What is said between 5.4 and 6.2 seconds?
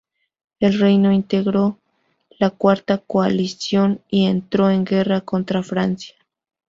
Francia.